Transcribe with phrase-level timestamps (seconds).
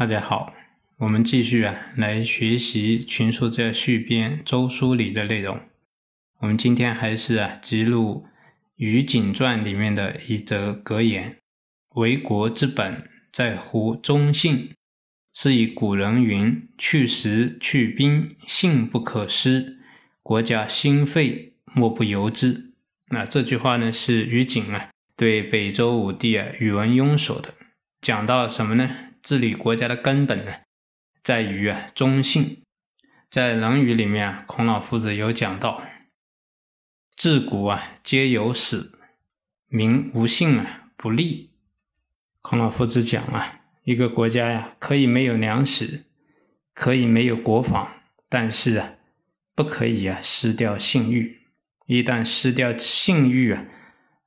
[0.00, 0.54] 大家好，
[0.96, 5.60] 我们继续啊来学习《群书这续编》周书里的内容。
[6.38, 8.24] 我们今天还是啊记录
[8.76, 11.36] 《于景传》里面的一则格言
[11.96, 14.70] ：“为国之本，在乎忠信。
[15.34, 19.80] 是以古人云：‘去时去兵，信不可失。
[20.22, 22.72] 国家兴废，莫不由之。’
[23.12, 27.52] 那这句话呢，是于景啊对北周武帝啊宇文邕说的，
[28.00, 28.88] 讲到什么呢？
[29.22, 30.52] 治理国家的根本呢，
[31.22, 32.62] 在于啊忠信。
[33.28, 35.82] 在《论语》里面，孔老夫子有讲到
[37.14, 38.90] ：“自古啊皆有史，
[39.68, 41.50] 民无信啊不立。”
[42.42, 46.06] 孔老夫子讲啊，一个国家呀，可以没有粮食，
[46.74, 47.92] 可以没有国防，
[48.28, 48.94] 但是啊，
[49.54, 51.42] 不可以啊失掉信誉。
[51.86, 53.64] 一旦失掉信誉啊，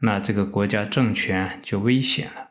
[0.00, 2.49] 那这个国家政权就危险了。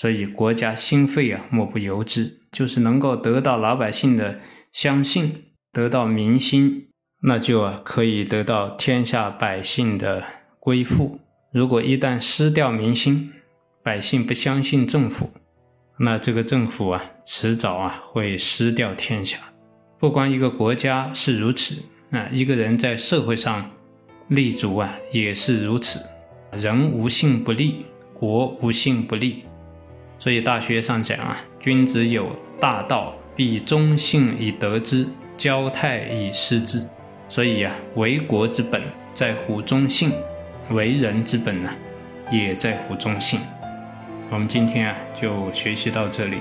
[0.00, 4.40] 所以，国家兴废啊，莫不由之，就是能够得到老百姓的
[4.72, 5.34] 相信，
[5.74, 6.88] 得到民心，
[7.24, 10.24] 那就啊可以得到天下百姓的
[10.58, 11.20] 归附。
[11.52, 13.30] 如果一旦失掉民心，
[13.82, 15.30] 百姓不相信政府，
[15.98, 19.36] 那这个政府啊，迟早啊会失掉天下。
[19.98, 21.76] 不光一个国家是如此，
[22.10, 23.70] 啊，一个人在社会上
[24.30, 26.00] 立足啊，也是如此。
[26.52, 27.84] 人无信不立，
[28.14, 29.44] 国无信不立。
[30.20, 36.86] 所以《大学》上讲啊，君子有大道，必忠信以得之，交泰以失之。
[37.26, 38.82] 所以啊，为国之本
[39.14, 40.12] 在乎忠信，
[40.70, 41.70] 为人之本呢，
[42.30, 43.40] 也在乎忠信。
[44.28, 46.36] 我们今天啊，就学习到这里。